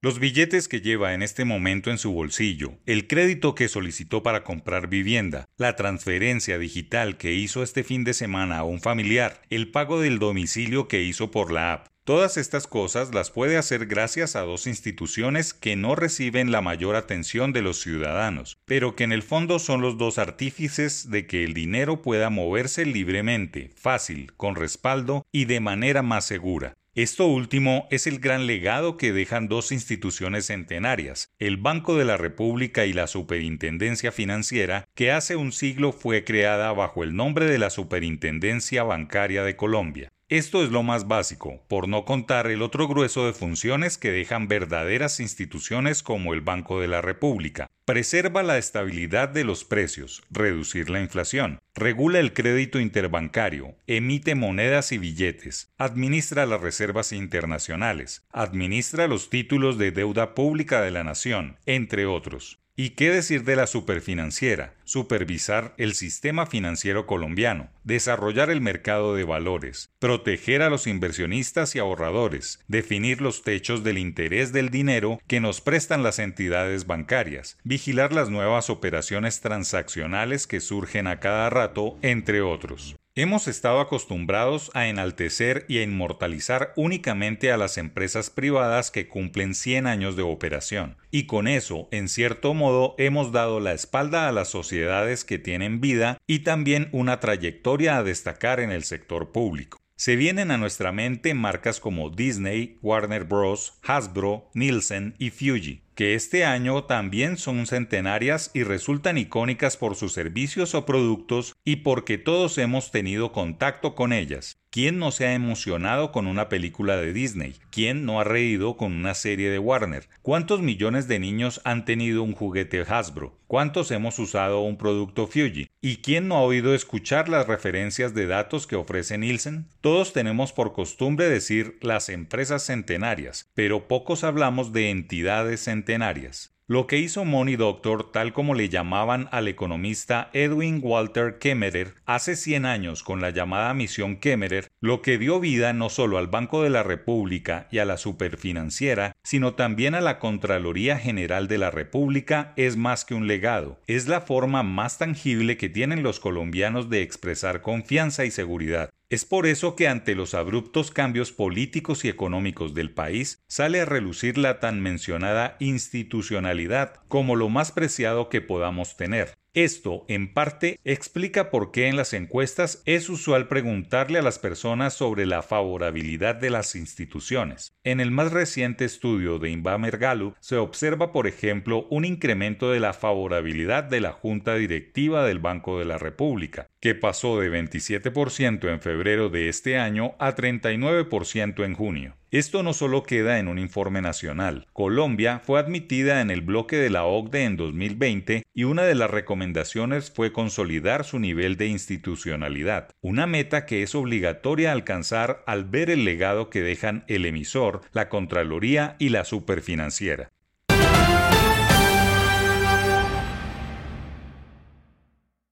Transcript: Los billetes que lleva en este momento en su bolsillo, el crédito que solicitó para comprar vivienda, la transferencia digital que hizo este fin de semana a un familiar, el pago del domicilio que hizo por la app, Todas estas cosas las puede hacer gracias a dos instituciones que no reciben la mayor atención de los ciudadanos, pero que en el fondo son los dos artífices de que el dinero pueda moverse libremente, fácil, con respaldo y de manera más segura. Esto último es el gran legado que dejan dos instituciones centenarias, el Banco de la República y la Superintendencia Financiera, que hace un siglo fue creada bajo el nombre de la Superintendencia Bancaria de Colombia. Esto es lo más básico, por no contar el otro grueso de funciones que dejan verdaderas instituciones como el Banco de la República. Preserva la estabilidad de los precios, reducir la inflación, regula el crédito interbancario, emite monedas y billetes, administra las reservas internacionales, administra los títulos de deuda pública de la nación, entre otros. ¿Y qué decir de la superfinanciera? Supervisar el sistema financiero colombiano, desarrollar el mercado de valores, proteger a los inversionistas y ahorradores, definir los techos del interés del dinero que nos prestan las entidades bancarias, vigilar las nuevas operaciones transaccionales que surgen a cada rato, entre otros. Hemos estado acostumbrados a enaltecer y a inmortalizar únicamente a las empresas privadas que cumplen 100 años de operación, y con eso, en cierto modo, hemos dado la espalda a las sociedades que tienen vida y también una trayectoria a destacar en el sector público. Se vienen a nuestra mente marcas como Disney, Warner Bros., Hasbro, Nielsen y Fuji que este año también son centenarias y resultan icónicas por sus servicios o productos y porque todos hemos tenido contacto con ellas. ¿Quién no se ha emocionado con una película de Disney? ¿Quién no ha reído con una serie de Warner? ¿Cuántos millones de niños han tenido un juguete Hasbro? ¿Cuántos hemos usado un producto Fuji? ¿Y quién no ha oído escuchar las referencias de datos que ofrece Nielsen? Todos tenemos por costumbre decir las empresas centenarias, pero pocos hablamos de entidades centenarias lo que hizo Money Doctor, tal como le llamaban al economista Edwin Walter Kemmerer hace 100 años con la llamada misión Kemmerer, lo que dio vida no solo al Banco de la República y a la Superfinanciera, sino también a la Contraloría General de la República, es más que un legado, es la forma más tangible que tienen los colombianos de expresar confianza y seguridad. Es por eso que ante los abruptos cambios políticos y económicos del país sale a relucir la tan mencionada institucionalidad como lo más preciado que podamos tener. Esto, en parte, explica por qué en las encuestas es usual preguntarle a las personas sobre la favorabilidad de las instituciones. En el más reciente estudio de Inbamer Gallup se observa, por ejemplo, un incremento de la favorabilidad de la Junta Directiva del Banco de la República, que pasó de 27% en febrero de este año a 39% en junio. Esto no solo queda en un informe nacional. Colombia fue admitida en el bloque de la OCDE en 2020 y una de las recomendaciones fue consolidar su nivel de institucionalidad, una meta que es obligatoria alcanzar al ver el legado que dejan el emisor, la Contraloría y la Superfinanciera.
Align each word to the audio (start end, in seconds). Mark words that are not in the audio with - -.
Los 0.00 0.20
billetes 0.20 0.68
que 0.68 0.80
lleva 0.80 1.12
en 1.12 1.22
este 1.22 1.44
momento 1.44 1.90
en 1.90 1.98
su 1.98 2.12
bolsillo, 2.12 2.78
el 2.86 3.08
crédito 3.08 3.56
que 3.56 3.66
solicitó 3.66 4.22
para 4.22 4.44
comprar 4.44 4.86
vivienda, 4.86 5.48
la 5.56 5.74
transferencia 5.74 6.56
digital 6.56 7.16
que 7.16 7.34
hizo 7.34 7.64
este 7.64 7.82
fin 7.82 8.04
de 8.04 8.14
semana 8.14 8.58
a 8.58 8.64
un 8.64 8.80
familiar, 8.80 9.42
el 9.50 9.72
pago 9.72 10.00
del 10.00 10.20
domicilio 10.20 10.86
que 10.86 11.02
hizo 11.02 11.32
por 11.32 11.50
la 11.50 11.72
app, 11.72 11.88
Todas 12.08 12.38
estas 12.38 12.66
cosas 12.66 13.12
las 13.12 13.30
puede 13.30 13.58
hacer 13.58 13.84
gracias 13.84 14.34
a 14.34 14.40
dos 14.40 14.66
instituciones 14.66 15.52
que 15.52 15.76
no 15.76 15.94
reciben 15.94 16.50
la 16.50 16.62
mayor 16.62 16.96
atención 16.96 17.52
de 17.52 17.60
los 17.60 17.82
ciudadanos, 17.82 18.56
pero 18.64 18.96
que 18.96 19.04
en 19.04 19.12
el 19.12 19.22
fondo 19.22 19.58
son 19.58 19.82
los 19.82 19.98
dos 19.98 20.16
artífices 20.16 21.10
de 21.10 21.26
que 21.26 21.44
el 21.44 21.52
dinero 21.52 22.00
pueda 22.00 22.30
moverse 22.30 22.86
libremente, 22.86 23.72
fácil, 23.76 24.32
con 24.38 24.56
respaldo 24.56 25.26
y 25.32 25.44
de 25.44 25.60
manera 25.60 26.00
más 26.00 26.24
segura. 26.24 26.77
Esto 26.94 27.26
último 27.26 27.86
es 27.90 28.06
el 28.06 28.18
gran 28.18 28.46
legado 28.46 28.96
que 28.96 29.12
dejan 29.12 29.46
dos 29.46 29.72
instituciones 29.72 30.46
centenarias, 30.46 31.30
el 31.38 31.56
Banco 31.56 31.96
de 31.96 32.04
la 32.04 32.16
República 32.16 32.86
y 32.86 32.92
la 32.92 33.06
Superintendencia 33.06 34.10
Financiera, 34.10 34.84
que 34.94 35.12
hace 35.12 35.36
un 35.36 35.52
siglo 35.52 35.92
fue 35.92 36.24
creada 36.24 36.72
bajo 36.72 37.04
el 37.04 37.14
nombre 37.14 37.46
de 37.46 37.58
la 37.58 37.70
Superintendencia 37.70 38.82
Bancaria 38.82 39.44
de 39.44 39.54
Colombia. 39.54 40.12
Esto 40.30 40.62
es 40.62 40.70
lo 40.70 40.82
más 40.82 41.08
básico, 41.08 41.62
por 41.68 41.88
no 41.88 42.04
contar 42.04 42.48
el 42.48 42.60
otro 42.60 42.86
grueso 42.86 43.24
de 43.24 43.32
funciones 43.32 43.96
que 43.96 44.10
dejan 44.10 44.46
verdaderas 44.46 45.20
instituciones 45.20 46.02
como 46.02 46.34
el 46.34 46.42
Banco 46.42 46.82
de 46.82 46.86
la 46.86 47.00
República. 47.00 47.66
Preserva 47.86 48.42
la 48.42 48.58
estabilidad 48.58 49.30
de 49.30 49.44
los 49.44 49.64
precios, 49.64 50.22
reducir 50.30 50.90
la 50.90 51.00
inflación, 51.00 51.60
regula 51.74 52.18
el 52.18 52.34
crédito 52.34 52.78
interbancario, 52.78 53.74
emite 53.86 54.34
monedas 54.34 54.92
y 54.92 54.98
billetes, 54.98 55.72
administra 55.78 56.44
las 56.44 56.60
reservas 56.60 57.12
internacionales, 57.12 58.26
administra 58.30 59.08
los 59.08 59.30
títulos 59.30 59.78
de 59.78 59.92
deuda 59.92 60.34
pública 60.34 60.82
de 60.82 60.90
la 60.90 61.04
nación, 61.04 61.56
entre 61.64 62.04
otros. 62.04 62.58
¿Y 62.80 62.90
qué 62.90 63.10
decir 63.10 63.42
de 63.42 63.56
la 63.56 63.66
superfinanciera? 63.66 64.72
Supervisar 64.84 65.74
el 65.78 65.94
sistema 65.94 66.46
financiero 66.46 67.06
colombiano, 67.06 67.70
desarrollar 67.82 68.50
el 68.50 68.60
mercado 68.60 69.16
de 69.16 69.24
valores, 69.24 69.90
proteger 69.98 70.62
a 70.62 70.70
los 70.70 70.86
inversionistas 70.86 71.74
y 71.74 71.80
ahorradores, 71.80 72.60
definir 72.68 73.20
los 73.20 73.42
techos 73.42 73.82
del 73.82 73.98
interés 73.98 74.52
del 74.52 74.70
dinero 74.70 75.20
que 75.26 75.40
nos 75.40 75.60
prestan 75.60 76.04
las 76.04 76.20
entidades 76.20 76.86
bancarias, 76.86 77.58
vigilar 77.64 78.12
las 78.12 78.30
nuevas 78.30 78.70
operaciones 78.70 79.40
transaccionales 79.40 80.46
que 80.46 80.60
surgen 80.60 81.08
a 81.08 81.18
cada 81.18 81.50
rato, 81.50 81.98
entre 82.02 82.42
otros. 82.42 82.94
Hemos 83.20 83.48
estado 83.48 83.80
acostumbrados 83.80 84.70
a 84.74 84.86
enaltecer 84.86 85.64
y 85.66 85.78
a 85.78 85.82
inmortalizar 85.82 86.72
únicamente 86.76 87.50
a 87.50 87.56
las 87.56 87.76
empresas 87.76 88.30
privadas 88.30 88.92
que 88.92 89.08
cumplen 89.08 89.56
100 89.56 89.88
años 89.88 90.14
de 90.14 90.22
operación, 90.22 90.96
y 91.10 91.26
con 91.26 91.48
eso, 91.48 91.88
en 91.90 92.08
cierto 92.08 92.54
modo, 92.54 92.94
hemos 92.96 93.32
dado 93.32 93.58
la 93.58 93.72
espalda 93.72 94.28
a 94.28 94.32
las 94.32 94.50
sociedades 94.50 95.24
que 95.24 95.40
tienen 95.40 95.80
vida 95.80 96.18
y 96.28 96.44
también 96.44 96.90
una 96.92 97.18
trayectoria 97.18 97.96
a 97.96 98.04
destacar 98.04 98.60
en 98.60 98.70
el 98.70 98.84
sector 98.84 99.32
público. 99.32 99.78
Se 99.98 100.14
vienen 100.14 100.52
a 100.52 100.58
nuestra 100.58 100.92
mente 100.92 101.34
marcas 101.34 101.80
como 101.80 102.08
Disney, 102.08 102.78
Warner 102.82 103.24
Bros., 103.24 103.80
Hasbro, 103.82 104.48
Nielsen 104.54 105.16
y 105.18 105.30
Fuji 105.30 105.82
que 105.98 106.14
este 106.14 106.44
año 106.44 106.84
también 106.84 107.36
son 107.36 107.66
centenarias 107.66 108.52
y 108.54 108.62
resultan 108.62 109.18
icónicas 109.18 109.76
por 109.76 109.96
sus 109.96 110.12
servicios 110.12 110.76
o 110.76 110.86
productos 110.86 111.56
y 111.64 111.74
porque 111.74 112.18
todos 112.18 112.56
hemos 112.58 112.92
tenido 112.92 113.32
contacto 113.32 113.96
con 113.96 114.12
ellas. 114.12 114.60
¿Quién 114.78 115.00
no 115.00 115.10
se 115.10 115.26
ha 115.26 115.34
emocionado 115.34 116.12
con 116.12 116.28
una 116.28 116.48
película 116.48 116.96
de 116.96 117.12
Disney? 117.12 117.56
¿Quién 117.72 118.04
no 118.04 118.20
ha 118.20 118.22
reído 118.22 118.76
con 118.76 118.92
una 118.92 119.14
serie 119.14 119.50
de 119.50 119.58
Warner? 119.58 120.08
¿Cuántos 120.22 120.60
millones 120.60 121.08
de 121.08 121.18
niños 121.18 121.60
han 121.64 121.84
tenido 121.84 122.22
un 122.22 122.32
juguete 122.32 122.82
Hasbro? 122.82 123.36
¿Cuántos 123.48 123.90
hemos 123.90 124.20
usado 124.20 124.60
un 124.60 124.78
producto 124.78 125.26
Fuji? 125.26 125.68
¿Y 125.80 125.96
quién 125.96 126.28
no 126.28 126.36
ha 126.36 126.42
oído 126.42 126.76
escuchar 126.76 127.28
las 127.28 127.48
referencias 127.48 128.14
de 128.14 128.28
datos 128.28 128.68
que 128.68 128.76
ofrece 128.76 129.18
Nielsen? 129.18 129.66
Todos 129.80 130.12
tenemos 130.12 130.52
por 130.52 130.72
costumbre 130.72 131.28
decir 131.28 131.76
las 131.80 132.08
empresas 132.08 132.62
centenarias, 132.64 133.50
pero 133.54 133.88
pocos 133.88 134.22
hablamos 134.22 134.72
de 134.72 134.90
entidades 134.90 135.64
centenarias 135.64 136.56
lo 136.68 136.86
que 136.86 136.98
hizo 136.98 137.24
Money 137.24 137.56
Doctor, 137.56 138.12
tal 138.12 138.34
como 138.34 138.54
le 138.54 138.68
llamaban 138.68 139.26
al 139.32 139.48
economista 139.48 140.28
Edwin 140.34 140.80
Walter 140.82 141.38
Kemmerer 141.38 141.94
hace 142.04 142.36
100 142.36 142.66
años 142.66 143.02
con 143.02 143.22
la 143.22 143.30
llamada 143.30 143.72
misión 143.72 144.16
Kemmerer, 144.16 144.68
lo 144.78 145.00
que 145.00 145.16
dio 145.16 145.40
vida 145.40 145.72
no 145.72 145.88
solo 145.88 146.18
al 146.18 146.26
Banco 146.26 146.62
de 146.62 146.68
la 146.68 146.82
República 146.82 147.68
y 147.70 147.78
a 147.78 147.86
la 147.86 147.96
Superfinanciera, 147.96 149.16
sino 149.28 149.52
también 149.52 149.94
a 149.94 150.00
la 150.00 150.18
Contraloría 150.18 150.96
General 150.96 151.48
de 151.48 151.58
la 151.58 151.70
República, 151.70 152.54
es 152.56 152.78
más 152.78 153.04
que 153.04 153.12
un 153.12 153.26
legado, 153.26 153.78
es 153.86 154.08
la 154.08 154.22
forma 154.22 154.62
más 154.62 154.96
tangible 154.96 155.58
que 155.58 155.68
tienen 155.68 156.02
los 156.02 156.18
colombianos 156.18 156.88
de 156.88 157.02
expresar 157.02 157.60
confianza 157.60 158.24
y 158.24 158.30
seguridad. 158.30 158.88
Es 159.10 159.26
por 159.26 159.46
eso 159.46 159.76
que 159.76 159.86
ante 159.86 160.14
los 160.14 160.32
abruptos 160.32 160.90
cambios 160.90 161.30
políticos 161.30 162.06
y 162.06 162.08
económicos 162.08 162.72
del 162.72 162.90
país 162.90 163.42
sale 163.48 163.82
a 163.82 163.84
relucir 163.84 164.38
la 164.38 164.60
tan 164.60 164.80
mencionada 164.80 165.56
institucionalidad 165.60 166.94
como 167.08 167.36
lo 167.36 167.50
más 167.50 167.70
preciado 167.70 168.30
que 168.30 168.40
podamos 168.40 168.96
tener. 168.96 169.34
Esto, 169.54 170.04
en 170.08 170.32
parte, 170.34 170.78
explica 170.84 171.50
por 171.50 171.72
qué 171.72 171.88
en 171.88 171.96
las 171.96 172.12
encuestas 172.12 172.82
es 172.84 173.08
usual 173.08 173.48
preguntarle 173.48 174.18
a 174.18 174.22
las 174.22 174.38
personas 174.38 174.92
sobre 174.92 175.24
la 175.24 175.42
favorabilidad 175.42 176.34
de 176.34 176.50
las 176.50 176.76
instituciones. 176.76 177.72
En 177.82 178.00
el 178.00 178.10
más 178.10 178.32
reciente 178.32 178.84
estudio 178.84 179.38
de 179.38 179.50
Inbamer 179.50 179.96
Gallup 179.96 180.36
se 180.40 180.56
observa, 180.56 181.12
por 181.12 181.26
ejemplo, 181.26 181.86
un 181.90 182.04
incremento 182.04 182.70
de 182.70 182.80
la 182.80 182.92
favorabilidad 182.92 183.84
de 183.84 184.00
la 184.00 184.12
Junta 184.12 184.54
Directiva 184.54 185.24
del 185.24 185.38
Banco 185.38 185.78
de 185.78 185.86
la 185.86 185.96
República, 185.96 186.68
que 186.80 186.94
pasó 186.94 187.40
de 187.40 187.50
27% 187.50 188.70
en 188.70 188.80
febrero 188.80 189.30
de 189.30 189.48
este 189.48 189.78
año 189.78 190.14
a 190.18 190.34
39% 190.34 191.64
en 191.64 191.74
junio. 191.74 192.16
Esto 192.30 192.62
no 192.62 192.74
solo 192.74 193.04
queda 193.04 193.38
en 193.38 193.48
un 193.48 193.58
informe 193.58 194.02
nacional. 194.02 194.66
Colombia 194.74 195.40
fue 195.42 195.58
admitida 195.58 196.20
en 196.20 196.30
el 196.30 196.42
bloque 196.42 196.76
de 196.76 196.90
la 196.90 197.04
OCDE 197.04 197.44
en 197.44 197.56
2020 197.56 198.42
y 198.52 198.64
una 198.64 198.82
de 198.82 198.94
las 198.94 199.10
recomendaciones 199.10 200.10
fue 200.10 200.30
consolidar 200.30 201.04
su 201.04 201.18
nivel 201.18 201.56
de 201.56 201.68
institucionalidad, 201.68 202.90
una 203.00 203.26
meta 203.26 203.64
que 203.64 203.82
es 203.82 203.94
obligatoria 203.94 204.72
alcanzar 204.72 205.42
al 205.46 205.64
ver 205.64 205.88
el 205.88 206.04
legado 206.04 206.50
que 206.50 206.60
dejan 206.60 207.04
el 207.08 207.24
emisor, 207.24 207.80
la 207.92 208.10
Contraloría 208.10 208.96
y 208.98 209.08
la 209.08 209.24
Superfinanciera. 209.24 210.30